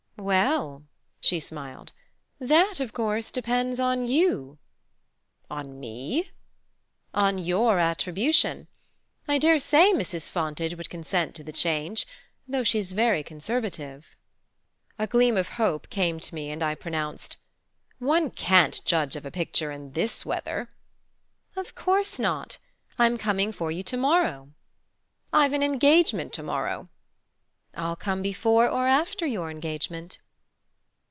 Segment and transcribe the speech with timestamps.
[0.17, 0.85] "Well"
[1.19, 1.93] she smiled
[2.39, 4.59] "that, of course, depends on you."
[5.49, 6.29] "On me?"
[7.11, 8.67] "On your attribution.
[9.27, 10.29] I dare say Mrs.
[10.29, 12.05] Fontage would consent to the change
[12.47, 14.05] though she's very conservative."
[14.99, 17.37] A gleam of hope came to me and I pronounced:
[17.97, 20.69] "One can't judge of a picture in this weather."
[21.57, 22.59] "Of course not.
[22.99, 24.51] I'm coming for you to morrow."
[25.33, 26.89] "I've an engagement to morrow."
[27.73, 30.19] "I'll come before or after your engagement."